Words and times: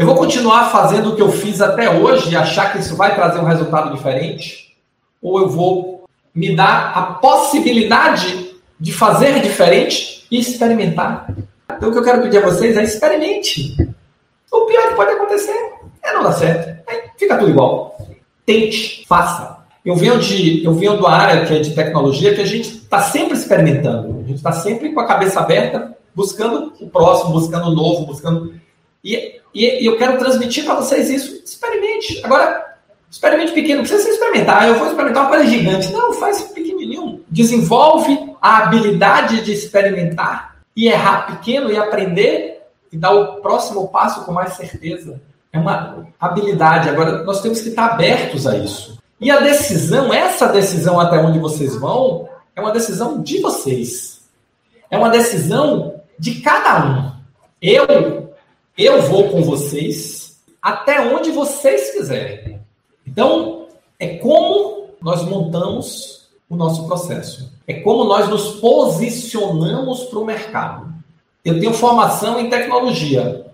Eu 0.00 0.06
vou 0.06 0.14
continuar 0.14 0.70
fazendo 0.70 1.10
o 1.10 1.14
que 1.14 1.20
eu 1.20 1.30
fiz 1.30 1.60
até 1.60 1.90
hoje 1.90 2.32
e 2.32 2.36
achar 2.36 2.72
que 2.72 2.78
isso 2.78 2.96
vai 2.96 3.14
trazer 3.14 3.38
um 3.38 3.44
resultado 3.44 3.94
diferente? 3.94 4.74
Ou 5.20 5.38
eu 5.40 5.50
vou 5.50 6.04
me 6.34 6.56
dar 6.56 6.92
a 6.94 7.02
possibilidade 7.02 8.56
de 8.80 8.94
fazer 8.94 9.42
diferente 9.42 10.26
e 10.30 10.40
experimentar? 10.40 11.30
Então, 11.76 11.90
o 11.90 11.92
que 11.92 11.98
eu 11.98 12.02
quero 12.02 12.22
pedir 12.22 12.38
a 12.38 12.46
vocês 12.46 12.78
é 12.78 12.82
experimente. 12.82 13.76
O 14.50 14.64
pior 14.64 14.88
que 14.88 14.94
pode 14.94 15.10
acontecer 15.10 15.70
é 16.02 16.14
não 16.14 16.22
dar 16.22 16.32
certo. 16.32 16.82
Aí 16.88 17.02
fica 17.18 17.36
tudo 17.36 17.50
igual. 17.50 17.98
Tente, 18.46 19.04
faça. 19.06 19.58
Eu 19.84 19.96
venho 19.96 20.18
de, 20.18 20.64
eu 20.64 20.72
venho 20.72 20.98
da 20.98 21.10
área 21.10 21.44
que 21.44 21.52
é 21.52 21.58
de 21.58 21.74
tecnologia 21.74 22.34
que 22.34 22.40
a 22.40 22.46
gente 22.46 22.70
está 22.70 23.02
sempre 23.02 23.34
experimentando. 23.34 24.20
A 24.20 24.26
gente 24.26 24.36
está 24.36 24.52
sempre 24.52 24.94
com 24.94 25.00
a 25.00 25.06
cabeça 25.06 25.40
aberta, 25.40 25.94
buscando 26.14 26.72
o 26.80 26.88
próximo, 26.88 27.32
buscando 27.32 27.66
o 27.66 27.74
novo, 27.74 28.06
buscando. 28.06 28.54
E, 29.04 29.39
e, 29.54 29.82
e 29.82 29.86
eu 29.86 29.96
quero 29.96 30.18
transmitir 30.18 30.64
para 30.64 30.74
vocês 30.74 31.10
isso. 31.10 31.42
Experimente. 31.44 32.20
Agora, 32.24 32.76
experimente 33.10 33.52
pequeno. 33.52 33.82
Não 33.82 33.88
precisa 33.88 34.08
experimentar. 34.08 34.68
Eu 34.68 34.76
vou 34.76 34.88
experimentar 34.88 35.22
uma 35.22 35.30
coisa 35.30 35.46
gigante. 35.46 35.92
Não, 35.92 36.12
faz 36.14 36.42
pequenininho. 36.42 37.24
Desenvolve 37.28 38.34
a 38.40 38.58
habilidade 38.58 39.44
de 39.44 39.52
experimentar 39.52 40.56
e 40.76 40.88
errar 40.88 41.26
pequeno 41.26 41.70
e 41.70 41.76
aprender 41.76 42.62
e 42.92 42.96
dar 42.96 43.12
o 43.12 43.36
próximo 43.40 43.88
passo 43.88 44.24
com 44.24 44.32
mais 44.32 44.54
certeza. 44.54 45.20
É 45.52 45.58
uma 45.58 46.06
habilidade. 46.18 46.88
Agora, 46.88 47.22
nós 47.24 47.40
temos 47.40 47.60
que 47.60 47.68
estar 47.70 47.86
abertos 47.86 48.46
a 48.46 48.56
isso. 48.56 48.98
E 49.20 49.30
a 49.30 49.40
decisão, 49.40 50.14
essa 50.14 50.46
decisão 50.46 50.98
até 50.98 51.18
onde 51.18 51.38
vocês 51.38 51.76
vão, 51.76 52.28
é 52.56 52.60
uma 52.60 52.72
decisão 52.72 53.20
de 53.20 53.40
vocês. 53.40 54.22
É 54.90 54.96
uma 54.96 55.10
decisão 55.10 56.00
de 56.18 56.40
cada 56.40 56.84
um. 56.84 57.12
Eu, 57.60 58.29
eu 58.84 59.02
vou 59.02 59.28
com 59.28 59.42
vocês 59.42 60.40
até 60.62 61.00
onde 61.00 61.30
vocês 61.30 61.92
quiserem. 61.92 62.60
Então, 63.06 63.66
é 63.98 64.16
como 64.16 64.90
nós 65.00 65.22
montamos 65.24 66.28
o 66.48 66.56
nosso 66.56 66.86
processo. 66.86 67.52
É 67.66 67.74
como 67.74 68.04
nós 68.04 68.28
nos 68.28 68.60
posicionamos 68.60 70.04
para 70.04 70.18
o 70.18 70.24
mercado. 70.24 70.92
Eu 71.44 71.58
tenho 71.58 71.72
formação 71.72 72.38
em 72.38 72.50
tecnologia. 72.50 73.46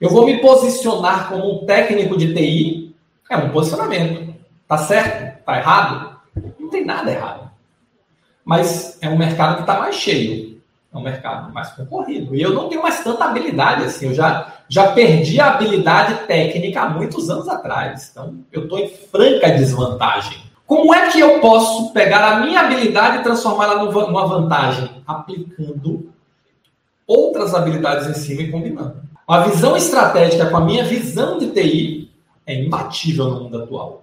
Eu 0.00 0.10
vou 0.10 0.24
me 0.24 0.38
posicionar 0.38 1.28
como 1.28 1.62
um 1.62 1.66
técnico 1.66 2.16
de 2.16 2.34
TI. 2.34 2.94
É 3.30 3.36
um 3.36 3.50
posicionamento. 3.50 4.34
Tá 4.66 4.78
certo? 4.78 5.44
Tá 5.44 5.58
errado? 5.58 6.20
Não 6.58 6.68
tem 6.68 6.84
nada 6.84 7.10
errado. 7.10 7.50
Mas 8.44 8.98
é 9.00 9.08
um 9.08 9.18
mercado 9.18 9.56
que 9.56 9.60
está 9.62 9.78
mais 9.78 9.94
cheio. 9.94 10.59
É 10.92 10.98
um 10.98 11.02
mercado 11.02 11.52
mais 11.52 11.70
concorrido. 11.70 12.34
E 12.34 12.42
eu 12.42 12.52
não 12.52 12.68
tenho 12.68 12.82
mais 12.82 13.02
tanta 13.02 13.24
habilidade 13.24 13.84
assim. 13.84 14.08
Eu 14.08 14.14
já, 14.14 14.54
já 14.68 14.92
perdi 14.92 15.40
a 15.40 15.52
habilidade 15.52 16.26
técnica 16.26 16.82
há 16.82 16.88
muitos 16.88 17.30
anos 17.30 17.48
atrás. 17.48 18.10
Então, 18.10 18.34
eu 18.50 18.64
estou 18.64 18.78
em 18.78 18.88
franca 18.88 19.50
desvantagem. 19.50 20.38
Como 20.66 20.92
é 20.94 21.10
que 21.10 21.20
eu 21.20 21.40
posso 21.40 21.92
pegar 21.92 22.24
a 22.24 22.40
minha 22.40 22.60
habilidade 22.60 23.18
e 23.18 23.22
transformá-la 23.22 23.84
numa 23.84 24.26
vantagem? 24.26 24.90
Aplicando 25.06 26.12
outras 27.06 27.54
habilidades 27.54 28.08
em 28.08 28.14
cima 28.14 28.42
e 28.42 28.50
combinando. 28.50 28.96
A 29.26 29.40
visão 29.40 29.76
estratégica 29.76 30.46
com 30.46 30.56
a 30.56 30.60
minha 30.60 30.84
visão 30.84 31.38
de 31.38 31.50
TI 31.50 32.10
é 32.46 32.54
imbatível 32.54 33.26
no 33.26 33.40
mundo 33.42 33.62
atual 33.62 34.00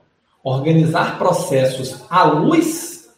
organizar 0.48 1.18
processos 1.18 2.06
à 2.10 2.24
luz 2.24 3.10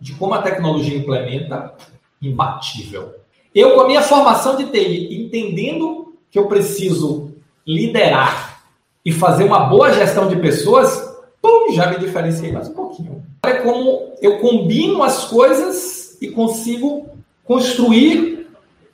de 0.00 0.14
como 0.14 0.34
a 0.34 0.42
tecnologia 0.42 0.98
implementa, 0.98 1.74
imbatível. 2.20 3.14
Eu, 3.54 3.74
com 3.74 3.80
a 3.80 3.86
minha 3.86 4.02
formação 4.02 4.56
de 4.56 4.66
TI, 4.66 5.24
entendendo 5.24 6.14
que 6.30 6.38
eu 6.38 6.46
preciso 6.46 7.32
liderar 7.66 8.62
e 9.04 9.12
fazer 9.12 9.44
uma 9.44 9.60
boa 9.60 9.92
gestão 9.92 10.28
de 10.28 10.36
pessoas, 10.36 11.16
pum, 11.40 11.72
já 11.72 11.90
me 11.90 11.98
diferenciei 11.98 12.52
mais 12.52 12.68
um 12.68 12.74
pouquinho. 12.74 13.24
Olha 13.44 13.62
como 13.62 14.12
eu 14.20 14.38
combino 14.38 15.02
as 15.02 15.24
coisas 15.24 16.20
e 16.20 16.28
consigo 16.28 17.08
construir 17.44 18.48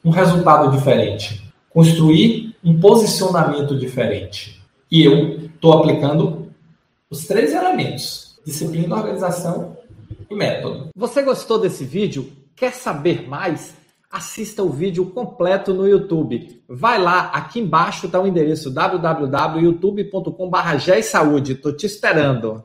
um 0.05 0.11
resultado 0.11 0.71
diferente, 0.71 1.43
construir 1.71 2.55
um 2.63 2.79
posicionamento 2.79 3.77
diferente. 3.79 4.61
E 4.91 5.05
eu 5.05 5.47
estou 5.47 5.73
aplicando 5.73 6.49
os 7.11 7.27
três 7.27 7.53
elementos: 7.53 8.39
disciplina, 8.45 8.97
organização 8.97 9.77
e 10.31 10.35
método. 10.35 10.91
Você 10.95 11.23
gostou 11.23 11.59
desse 11.59 11.85
vídeo? 11.85 12.31
Quer 12.57 12.73
saber 12.73 13.29
mais? 13.29 13.75
Assista 14.11 14.63
o 14.63 14.69
vídeo 14.69 15.07
completo 15.07 15.73
no 15.73 15.89
YouTube. 15.89 16.63
Vai 16.69 17.01
lá, 17.01 17.31
aqui 17.33 17.61
embaixo 17.61 18.05
está 18.07 18.21
o 18.21 18.27
endereço 18.27 18.71
www.youtube.com.br. 18.71 21.49
Estou 21.49 21.75
te 21.75 21.87
esperando. 21.87 22.63